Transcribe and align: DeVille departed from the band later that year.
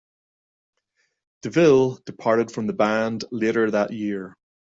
DeVille 1.43 1.97
departed 2.07 2.49
from 2.51 2.65
the 2.65 2.73
band 2.73 3.23
later 3.29 3.69
that 3.69 3.93
year. 3.93 4.35